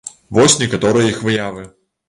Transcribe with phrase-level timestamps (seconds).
[0.37, 1.71] Вось некаторыя іх выявы.